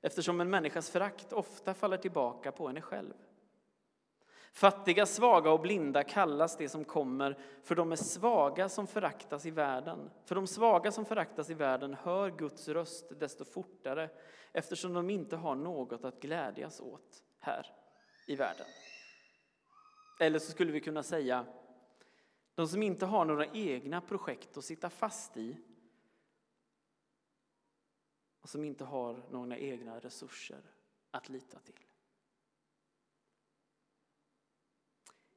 eftersom 0.00 0.40
en 0.40 0.50
människas 0.50 0.90
förakt 0.90 1.32
ofta 1.32 1.74
faller 1.74 1.96
tillbaka 1.96 2.52
på 2.52 2.66
henne 2.66 2.80
själv. 2.80 3.14
Fattiga, 4.56 5.06
svaga 5.06 5.50
och 5.50 5.60
blinda 5.60 6.04
kallas 6.04 6.56
det 6.56 6.68
som 6.68 6.84
kommer, 6.84 7.38
för 7.62 7.74
de 7.74 7.92
är 7.92 7.96
svaga 7.96 8.68
som 8.68 8.86
föraktas 8.86 9.46
i 9.46 9.50
världen. 9.50 10.10
För 10.24 10.34
de 10.34 10.46
svaga 10.46 10.92
som 10.92 11.04
föraktas 11.04 11.50
i 11.50 11.54
världen 11.54 11.94
hör 11.94 12.30
Guds 12.30 12.68
röst 12.68 13.20
desto 13.20 13.44
fortare 13.44 14.10
eftersom 14.52 14.92
de 14.94 15.10
inte 15.10 15.36
har 15.36 15.54
något 15.54 16.04
att 16.04 16.20
glädjas 16.20 16.80
åt 16.80 17.24
här 17.38 17.66
i 18.26 18.36
världen. 18.36 18.66
Eller 20.20 20.38
så 20.38 20.50
skulle 20.50 20.72
vi 20.72 20.80
kunna 20.80 21.02
säga 21.02 21.46
de 22.54 22.68
som 22.68 22.82
inte 22.82 23.06
har 23.06 23.24
några 23.24 23.46
egna 23.46 24.00
projekt 24.00 24.56
att 24.56 24.64
sitta 24.64 24.90
fast 24.90 25.36
i 25.36 25.56
och 28.40 28.48
som 28.48 28.64
inte 28.64 28.84
har 28.84 29.22
några 29.30 29.58
egna 29.58 29.98
resurser 29.98 30.60
att 31.10 31.28
lita 31.28 31.58
till. 31.58 31.85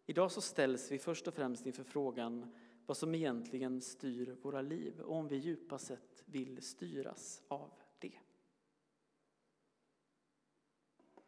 Idag 0.09 0.31
så 0.31 0.41
ställs 0.41 0.91
vi 0.91 0.99
först 0.99 1.27
och 1.27 1.33
främst 1.33 1.65
inför 1.65 1.83
frågan 1.83 2.55
vad 2.85 2.97
som 2.97 3.15
egentligen 3.15 3.81
styr 3.81 4.37
våra 4.41 4.61
liv 4.61 5.01
och 5.01 5.15
om 5.15 5.27
vi 5.27 5.35
djupast 5.35 5.87
sett 5.87 6.23
vill 6.25 6.61
styras 6.61 7.41
av 7.47 7.71
det. 7.99 8.19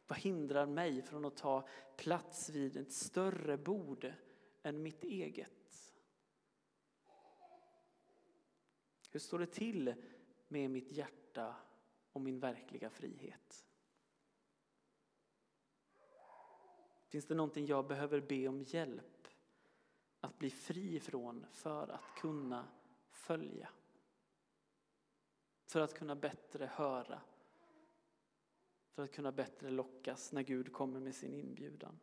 Vad 0.07 0.19
hindrar 0.19 0.65
mig 0.65 1.01
från 1.01 1.25
att 1.25 1.37
ta 1.37 1.67
plats 1.97 2.49
vid 2.49 2.77
ett 2.77 2.91
större 2.91 3.57
bord 3.57 4.13
än 4.63 4.83
mitt 4.83 5.03
eget? 5.03 5.93
Hur 9.09 9.19
står 9.19 9.39
det 9.39 9.47
till 9.47 9.93
med 10.47 10.69
mitt 10.69 10.91
hjärta 10.91 11.55
och 12.11 12.21
min 12.21 12.39
verkliga 12.39 12.89
frihet? 12.89 13.65
Finns 17.11 17.25
det 17.25 17.35
någonting 17.35 17.65
jag 17.65 17.87
behöver 17.87 18.21
be 18.21 18.47
om 18.47 18.63
hjälp 18.63 19.27
att 20.19 20.37
bli 20.37 20.49
fri 20.49 20.99
från 20.99 21.45
för 21.51 21.87
att 21.87 22.15
kunna 22.15 22.67
följa? 23.09 23.69
För 25.65 25.81
att 25.81 25.93
kunna 25.93 26.15
bättre 26.15 26.65
höra. 26.65 27.21
För 28.91 29.03
att 29.03 29.11
kunna 29.11 29.31
bättre 29.31 29.69
lockas 29.69 30.31
när 30.31 30.41
Gud 30.41 30.73
kommer 30.73 30.99
med 30.99 31.15
sin 31.15 31.33
inbjudan. 31.33 31.99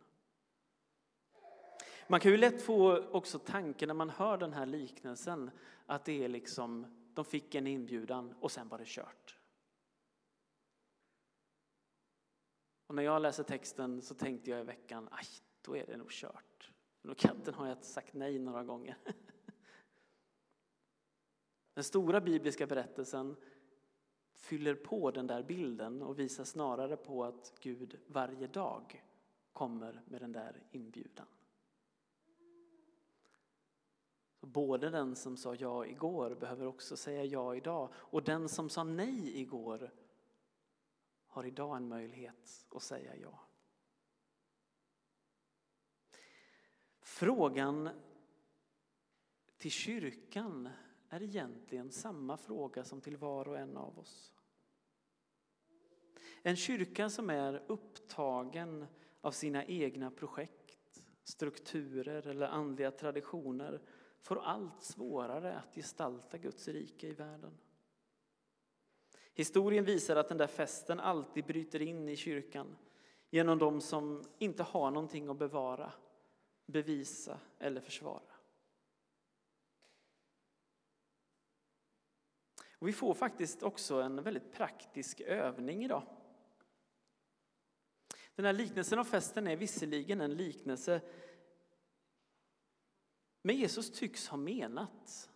Man 2.08 2.20
kan 2.20 2.32
ju 2.32 2.38
lätt 2.38 2.62
få 2.62 3.08
också 3.10 3.38
tanken 3.38 3.86
när 3.86 3.94
man 3.94 4.10
hör 4.10 4.38
den 4.38 4.52
här 4.52 4.66
liknelsen 4.66 5.50
att 5.86 6.04
det 6.04 6.24
är 6.24 6.28
liksom, 6.28 6.86
de 7.14 7.24
fick 7.24 7.54
en 7.54 7.66
inbjudan 7.66 8.34
och 8.40 8.52
sen 8.52 8.68
var 8.68 8.78
det 8.78 8.86
kört. 8.86 9.37
Och 12.88 12.94
när 12.94 13.02
jag 13.02 13.22
läser 13.22 13.42
texten 13.42 14.02
så 14.02 14.14
tänkte 14.14 14.50
jag 14.50 14.60
i 14.60 14.64
veckan, 14.64 15.08
aj, 15.10 15.26
då 15.62 15.76
är 15.76 15.86
det 15.86 15.96
nog 15.96 16.10
kört. 16.10 16.72
Men 17.02 17.14
katten 17.14 17.54
har 17.54 17.66
jag 17.66 17.84
sagt 17.84 18.14
nej 18.14 18.38
några 18.38 18.64
gånger. 18.64 18.96
Den 21.74 21.84
stora 21.84 22.20
bibliska 22.20 22.66
berättelsen 22.66 23.36
fyller 24.34 24.74
på 24.74 25.10
den 25.10 25.26
där 25.26 25.42
bilden 25.42 26.02
och 26.02 26.18
visar 26.18 26.44
snarare 26.44 26.96
på 26.96 27.24
att 27.24 27.52
Gud 27.60 27.98
varje 28.06 28.46
dag 28.46 29.04
kommer 29.52 30.02
med 30.04 30.20
den 30.20 30.32
där 30.32 30.62
inbjudan. 30.70 31.26
Både 34.40 34.90
den 34.90 35.16
som 35.16 35.36
sa 35.36 35.54
ja 35.54 35.86
igår 35.86 36.34
behöver 36.34 36.66
också 36.66 36.96
säga 36.96 37.24
ja 37.24 37.54
idag 37.54 37.88
och 37.94 38.22
den 38.22 38.48
som 38.48 38.68
sa 38.68 38.84
nej 38.84 39.40
igår 39.40 39.90
har 41.28 41.44
idag 41.44 41.76
en 41.76 41.88
möjlighet 41.88 42.66
att 42.70 42.82
säga 42.82 43.16
ja. 43.16 43.40
Frågan 47.00 47.90
till 49.56 49.70
kyrkan 49.70 50.68
är 51.08 51.22
egentligen 51.22 51.90
samma 51.90 52.36
fråga 52.36 52.84
som 52.84 53.00
till 53.00 53.16
var 53.16 53.48
och 53.48 53.58
en 53.58 53.76
av 53.76 53.98
oss. 53.98 54.32
En 56.42 56.56
kyrka 56.56 57.10
som 57.10 57.30
är 57.30 57.62
upptagen 57.66 58.86
av 59.20 59.30
sina 59.30 59.64
egna 59.64 60.10
projekt, 60.10 61.04
strukturer 61.24 62.26
eller 62.26 62.46
andliga 62.46 62.90
traditioner 62.90 63.82
får 64.20 64.38
allt 64.38 64.82
svårare 64.82 65.58
att 65.58 65.74
gestalta 65.74 66.38
Guds 66.38 66.68
rike 66.68 67.06
i 67.06 67.12
världen. 67.12 67.58
Historien 69.38 69.84
visar 69.84 70.16
att 70.16 70.28
den 70.28 70.38
där 70.38 70.46
festen 70.46 71.00
alltid 71.00 71.44
bryter 71.44 71.82
in 71.82 72.08
i 72.08 72.16
kyrkan 72.16 72.76
genom 73.30 73.58
de 73.58 73.80
som 73.80 74.24
inte 74.38 74.62
har 74.62 74.90
någonting 74.90 75.28
att 75.28 75.38
bevara, 75.38 75.92
bevisa 76.66 77.40
eller 77.58 77.80
försvara. 77.80 78.32
Och 82.72 82.88
vi 82.88 82.92
får 82.92 83.14
faktiskt 83.14 83.62
också 83.62 84.00
en 84.00 84.22
väldigt 84.22 84.52
praktisk 84.52 85.20
övning 85.20 85.84
idag. 85.84 86.02
Den 88.34 88.44
här 88.44 88.52
liknelsen 88.52 88.98
av 88.98 89.04
festen 89.04 89.46
är 89.46 89.56
visserligen 89.56 90.20
en 90.20 90.36
liknelse 90.36 91.00
men 93.42 93.56
Jesus 93.56 93.90
tycks 93.90 94.28
ha 94.28 94.36
menat 94.36 95.30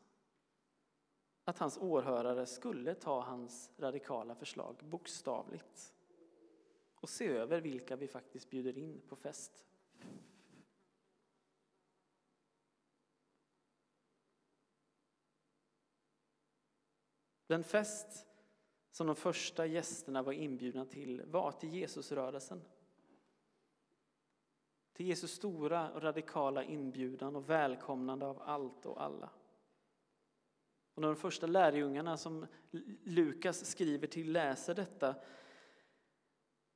att 1.44 1.58
hans 1.58 1.78
åhörare 1.78 2.46
skulle 2.46 2.94
ta 2.94 3.20
hans 3.20 3.70
radikala 3.78 4.34
förslag 4.34 4.76
bokstavligt 4.82 5.94
och 6.94 7.08
se 7.08 7.28
över 7.28 7.60
vilka 7.60 7.96
vi 7.96 8.08
faktiskt 8.08 8.50
bjuder 8.50 8.78
in 8.78 9.00
på 9.08 9.16
fest. 9.16 9.64
Den 17.46 17.64
fest 17.64 18.26
som 18.90 19.06
de 19.06 19.16
första 19.16 19.66
gästerna 19.66 20.22
var 20.22 20.32
inbjudna 20.32 20.84
till 20.84 21.22
var 21.26 21.52
till 21.52 21.74
Jesusrörelsen. 21.74 22.62
Till 24.92 25.06
Jesus 25.06 25.30
stora 25.30 25.92
och 25.92 26.02
radikala 26.02 26.64
inbjudan 26.64 27.36
och 27.36 27.50
välkomnande 27.50 28.26
av 28.26 28.42
allt 28.42 28.86
och 28.86 29.02
alla. 29.02 29.30
Och 30.94 31.00
när 31.02 31.08
de 31.08 31.16
första 31.16 31.46
lärjungarna 31.46 32.16
som 32.16 32.46
Lukas 33.04 33.66
skriver 33.66 34.06
till 34.06 34.32
läser 34.32 34.74
detta 34.74 35.14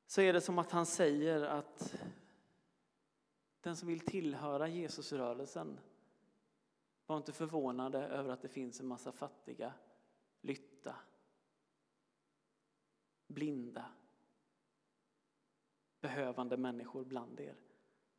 så 0.06 0.20
är 0.20 0.32
det 0.32 0.40
som 0.40 0.58
att 0.58 0.70
han 0.70 0.86
säger 0.86 1.42
att 1.42 1.96
den 3.60 3.76
som 3.76 3.88
vill 3.88 4.00
tillhöra 4.00 4.68
Jesusrörelsen 4.68 5.78
var 7.06 7.16
inte 7.16 7.32
förvånade 7.32 7.98
över 7.98 8.30
att 8.30 8.42
det 8.42 8.48
finns 8.48 8.80
en 8.80 8.86
massa 8.86 9.12
fattiga, 9.12 9.74
lytta, 10.40 10.96
blinda, 13.26 13.90
behövande 16.00 16.56
människor 16.56 17.04
bland 17.04 17.40
er. 17.40 17.56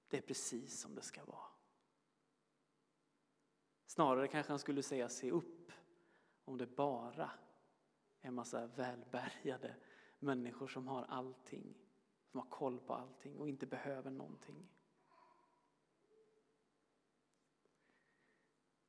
Det 0.08 0.18
är 0.18 0.22
precis 0.22 0.80
som 0.80 0.96
det 0.96 1.02
ska 1.02 1.26
vara. 1.26 1.48
Snarare 3.86 4.28
kanske 4.28 4.52
han 4.52 4.60
skulle 4.60 4.84
säga 4.84 5.10
se 5.10 5.32
upp 5.32 5.72
om 6.48 6.58
det 6.58 6.76
bara 6.76 7.32
är 8.22 8.28
en 8.28 8.34
massa 8.34 8.68
välbärgade 8.68 9.76
människor 10.20 10.68
som 10.68 10.88
har 10.88 11.04
allting, 11.04 11.78
som 12.32 12.40
har 12.40 12.48
koll 12.50 12.80
på 12.80 12.94
allting 12.94 13.38
och 13.38 13.50
inte 13.50 13.66
behöver 13.66 14.12
någonting. 14.12 14.70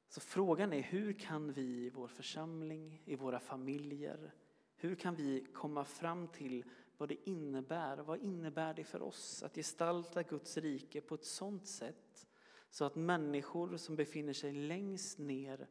Så 0.08 0.20
frågan 0.20 0.72
är 0.72 0.82
hur 0.82 1.12
kan 1.12 1.52
vi 1.52 1.86
i 1.86 1.90
vår 1.90 2.08
församling, 2.08 3.02
i 3.04 3.16
våra 3.16 3.40
familjer, 3.40 4.34
hur 4.74 4.94
kan 4.94 5.14
vi 5.14 5.46
komma 5.54 5.84
fram 5.84 6.28
till 6.28 6.64
vad 6.96 7.08
det 7.08 7.28
innebär. 7.28 7.96
Vad 7.96 8.18
innebär 8.18 8.74
det 8.74 8.84
för 8.84 9.02
oss 9.02 9.42
att 9.42 9.54
gestalta 9.54 10.22
Guds 10.22 10.56
rike 10.56 11.00
på 11.00 11.14
ett 11.14 11.24
sådant 11.24 11.66
sätt 11.66 12.26
så 12.70 12.84
att 12.84 12.96
människor 12.96 13.76
som 13.76 13.96
befinner 13.96 14.32
sig 14.32 14.52
längst 14.52 15.18
ner 15.18 15.68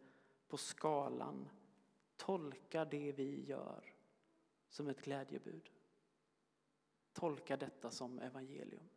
på 0.48 0.58
skalan 0.58 1.50
Tolka 2.18 2.86
det 2.86 3.12
vi 3.12 3.46
gör 3.46 3.94
som 4.70 4.88
ett 4.88 5.02
glädjebud. 5.02 5.72
Tolka 7.14 7.58
detta 7.58 7.92
som 7.92 8.20
evangelium. 8.20 8.90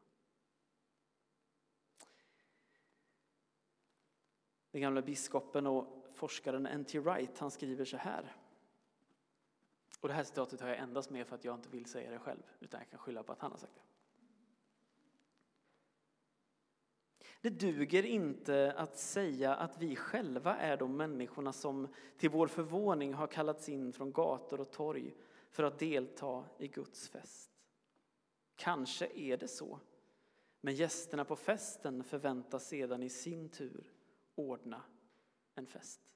Den 4.70 4.80
gamla 4.80 5.02
biskopen 5.02 5.66
och 5.66 6.06
forskaren 6.14 6.66
N.T. 6.66 6.98
Wright 6.98 7.38
han 7.38 7.50
skriver 7.50 7.84
så 7.84 7.96
här 7.96 8.36
och 10.00 10.08
det 10.08 10.14
här 10.14 10.24
citatet 10.24 10.60
har 10.60 10.68
jag 10.68 10.78
endast 10.78 11.10
med 11.10 11.26
för 11.26 11.34
att 11.34 11.44
jag 11.44 11.54
inte 11.54 11.68
vill 11.68 11.86
säga 11.86 12.10
det 12.10 12.18
själv, 12.18 12.42
utan 12.60 12.80
jag 12.80 12.90
kan 12.90 12.98
skylla 12.98 13.22
på 13.22 13.32
att 13.32 13.40
han 13.40 13.50
har 13.50 13.58
sagt 13.58 13.74
det. 13.74 13.89
Det 17.40 17.50
duger 17.50 18.02
inte 18.02 18.72
att 18.76 18.98
säga 18.98 19.54
att 19.54 19.78
vi 19.78 19.96
själva 19.96 20.56
är 20.56 20.76
de 20.76 20.96
människorna 20.96 21.52
som 21.52 21.88
till 22.16 22.30
vår 22.30 22.46
förvåning 22.46 23.14
har 23.14 23.26
kallats 23.26 23.68
in 23.68 23.92
från 23.92 24.12
gator 24.12 24.60
och 24.60 24.70
torg 24.70 25.14
för 25.50 25.62
att 25.62 25.78
delta 25.78 26.44
i 26.58 26.68
Guds 26.68 27.08
fest. 27.08 27.50
Kanske 28.56 29.06
är 29.14 29.36
det 29.36 29.48
så, 29.48 29.80
men 30.60 30.74
gästerna 30.74 31.24
på 31.24 31.36
festen 31.36 32.04
förväntas 32.04 32.68
sedan 32.68 33.02
i 33.02 33.08
sin 33.08 33.48
tur 33.48 33.92
ordna 34.34 34.82
en 35.54 35.66
fest. 35.66 36.14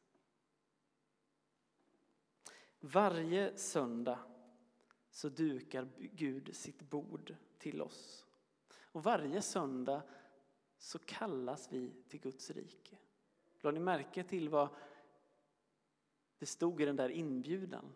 Varje 2.81 3.57
söndag 3.57 4.19
så 5.11 5.29
dukar 5.29 5.89
Gud 5.99 6.57
sitt 6.57 6.83
bord 6.83 7.35
till 7.59 7.83
oss. 7.83 8.27
Och 8.83 9.03
varje 9.03 9.43
söndag 9.43 10.03
så 10.85 10.99
kallas 10.99 11.73
vi 11.73 11.95
till 12.09 12.21
Guds 12.21 12.51
rike. 12.51 12.99
Lade 13.61 13.79
ni 13.79 13.85
märke 13.85 14.25
till 14.25 14.49
vad 14.49 14.69
det 16.39 16.47
stod 16.47 16.81
i 16.81 16.85
den 16.85 16.97
där 16.97 17.09
inbjudan? 17.09 17.93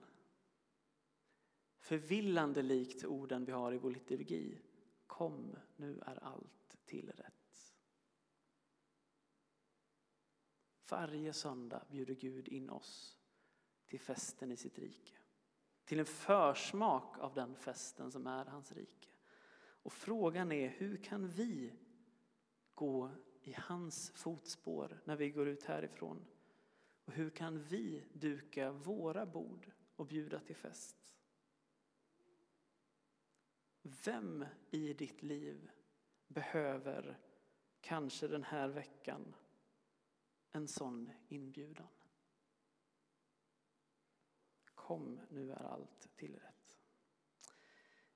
Förvillande 1.78 2.62
likt 2.62 3.04
orden 3.04 3.44
vi 3.44 3.52
har 3.52 3.72
i 3.72 3.78
vår 3.78 3.90
liturgi. 3.90 4.60
Kom, 5.06 5.56
nu 5.76 6.00
är 6.06 6.24
allt 6.24 6.76
tillrätt. 6.84 7.74
Varje 10.90 11.32
söndag 11.32 11.84
bjuder 11.90 12.14
Gud 12.14 12.48
in 12.48 12.70
oss 12.70 13.18
till 13.86 14.00
festen 14.00 14.52
i 14.52 14.56
sitt 14.56 14.78
rike. 14.78 15.16
Till 15.84 15.98
en 15.98 16.06
försmak 16.06 17.18
av 17.18 17.34
den 17.34 17.56
festen 17.56 18.12
som 18.12 18.26
är 18.26 18.44
hans 18.44 18.72
rike. 18.72 19.10
Och 19.58 19.92
frågan 19.92 20.52
är 20.52 20.68
hur 20.68 20.96
kan 20.96 21.28
vi 21.28 21.72
gå 22.78 23.10
i 23.42 23.54
hans 23.58 24.10
fotspår 24.10 25.00
när 25.04 25.16
vi 25.16 25.30
går 25.30 25.48
ut 25.48 25.64
härifrån? 25.64 26.26
Och 27.04 27.12
hur 27.12 27.30
kan 27.30 27.62
vi 27.62 28.04
duka 28.12 28.72
våra 28.72 29.26
bord 29.26 29.70
och 29.96 30.06
bjuda 30.06 30.40
till 30.40 30.56
fest? 30.56 30.96
Vem 33.82 34.44
i 34.70 34.92
ditt 34.92 35.22
liv 35.22 35.70
behöver 36.26 37.18
kanske 37.80 38.28
den 38.28 38.44
här 38.44 38.68
veckan 38.68 39.34
en 40.50 40.68
sån 40.68 41.10
inbjudan? 41.28 41.88
Kom, 44.74 45.20
nu 45.30 45.52
är 45.52 45.62
allt 45.62 46.16
tillrätt. 46.16 46.78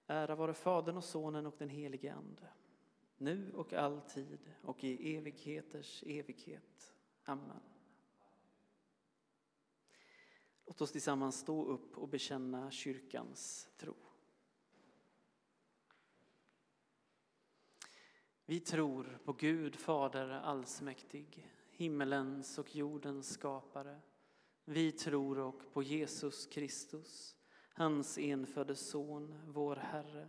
Ära 0.07 0.35
vare 0.35 0.55
Fadern 0.55 0.96
och 0.96 1.05
Sonen 1.05 1.46
och 1.46 1.55
den 1.59 1.68
helige 1.68 2.14
Ande, 2.14 2.48
nu 3.23 3.53
och 3.53 3.73
alltid 3.73 4.39
och 4.63 4.85
i 4.85 5.17
evigheters 5.17 6.03
evighet. 6.07 6.95
Amen. 7.25 7.61
Låt 10.67 10.81
oss 10.81 10.93
tillsammans 10.93 11.41
stå 11.41 11.65
upp 11.65 11.99
och 11.99 12.09
bekänna 12.09 12.71
kyrkans 12.71 13.71
tro. 13.77 13.95
Vi 18.45 18.61
tror 18.61 19.19
på 19.25 19.33
Gud 19.33 19.77
Fader 19.77 20.29
allsmäktig, 20.29 21.53
himmelens 21.71 22.59
och 22.59 22.77
jordens 22.77 23.29
skapare. 23.29 24.01
Vi 24.65 24.93
tror 24.93 25.39
och 25.39 25.73
på 25.73 25.83
Jesus 25.83 26.47
Kristus, 26.47 27.37
hans 27.75 28.19
enfödde 28.19 28.77
Son, 28.77 29.41
vår 29.47 29.77
Herre, 29.77 30.29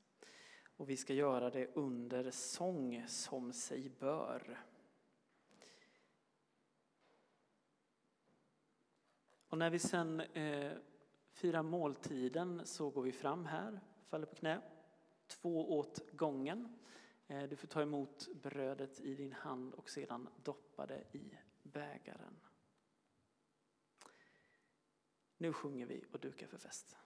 och 0.81 0.89
vi 0.89 0.97
ska 0.97 1.13
göra 1.13 1.49
det 1.49 1.67
under 1.75 2.31
sång 2.31 3.03
som 3.07 3.53
sig 3.53 3.89
bör. 3.89 4.65
Och 9.47 9.57
när 9.57 9.69
vi 9.69 9.79
sen 9.79 10.19
eh, 10.19 10.71
firar 11.31 11.63
måltiden 11.63 12.61
så 12.65 12.89
går 12.89 13.01
vi 13.01 13.11
fram 13.11 13.45
här, 13.45 13.81
faller 14.07 14.25
på 14.25 14.35
knä, 14.35 14.61
två 15.27 15.77
åt 15.77 16.11
gången. 16.11 16.77
Eh, 17.27 17.43
du 17.43 17.55
får 17.55 17.67
ta 17.67 17.81
emot 17.81 18.27
brödet 18.43 18.99
i 18.99 19.15
din 19.15 19.33
hand 19.33 19.73
och 19.73 19.89
sedan 19.89 20.29
doppa 20.43 20.85
det 20.85 21.03
i 21.11 21.37
bägaren. 21.63 22.39
Nu 25.37 25.53
sjunger 25.53 25.85
vi 25.85 26.05
och 26.11 26.19
dukar 26.19 26.47
för 26.47 26.57
fest. 26.57 26.97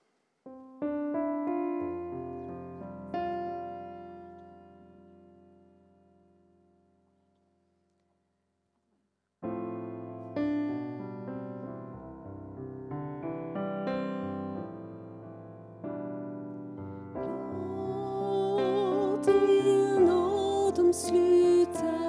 natten 19.25 20.73
genom 20.75 20.93
sluter 20.93 22.04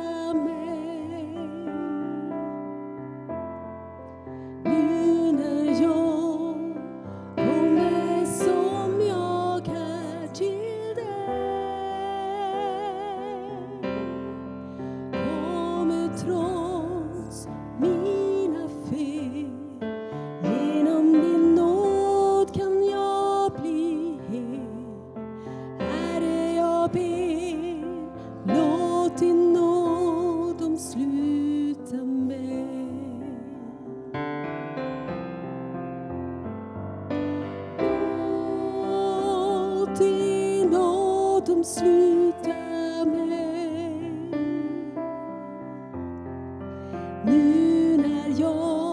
nu 47.26 47.96
när 47.96 48.40
jag 48.40 48.85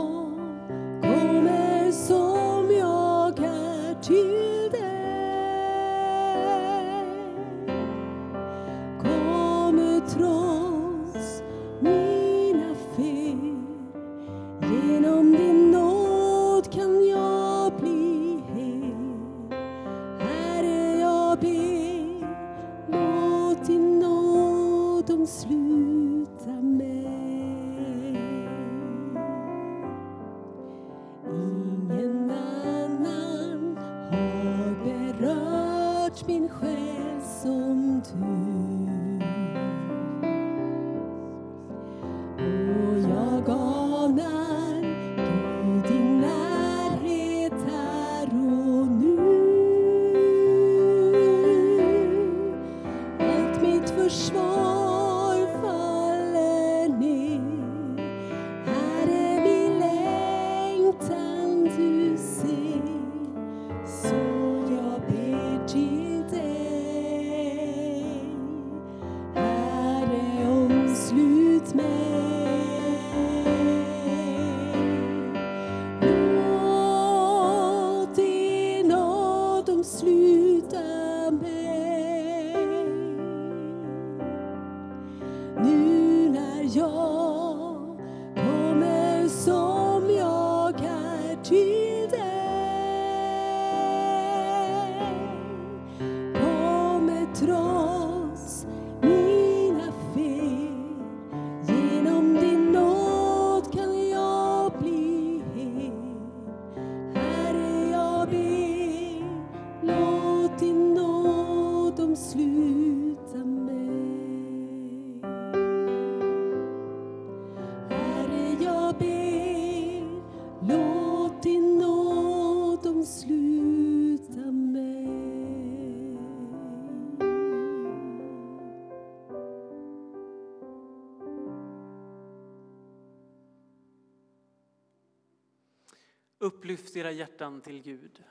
Upplyft 136.93 137.05
era 137.05 137.11
hjärtan 137.11 137.61
till 137.61 137.81
Gud. 137.81 138.23